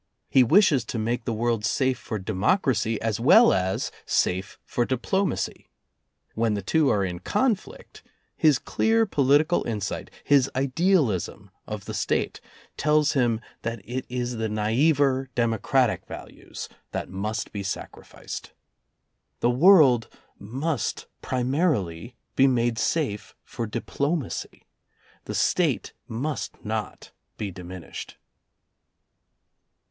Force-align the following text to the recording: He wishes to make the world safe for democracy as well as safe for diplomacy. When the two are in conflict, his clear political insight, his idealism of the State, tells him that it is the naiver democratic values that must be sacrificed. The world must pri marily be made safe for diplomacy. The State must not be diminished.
He 0.31 0.41
wishes 0.41 0.83
to 0.85 0.97
make 0.97 1.25
the 1.25 1.31
world 1.31 1.63
safe 1.63 1.99
for 1.99 2.17
democracy 2.17 2.99
as 3.03 3.19
well 3.19 3.53
as 3.53 3.91
safe 4.03 4.57
for 4.65 4.83
diplomacy. 4.83 5.69
When 6.33 6.55
the 6.55 6.63
two 6.63 6.89
are 6.89 7.05
in 7.05 7.19
conflict, 7.19 8.01
his 8.35 8.57
clear 8.57 9.05
political 9.05 9.63
insight, 9.67 10.09
his 10.23 10.49
idealism 10.55 11.51
of 11.67 11.85
the 11.85 11.93
State, 11.93 12.41
tells 12.77 13.11
him 13.13 13.41
that 13.61 13.79
it 13.85 14.07
is 14.09 14.37
the 14.37 14.49
naiver 14.49 15.29
democratic 15.35 16.07
values 16.07 16.67
that 16.93 17.07
must 17.07 17.51
be 17.51 17.61
sacrificed. 17.61 18.53
The 19.39 19.51
world 19.51 20.07
must 20.39 21.05
pri 21.21 21.43
marily 21.43 22.15
be 22.35 22.47
made 22.47 22.79
safe 22.79 23.35
for 23.43 23.67
diplomacy. 23.67 24.63
The 25.25 25.35
State 25.35 25.93
must 26.07 26.65
not 26.65 27.11
be 27.37 27.51
diminished. 27.51 28.17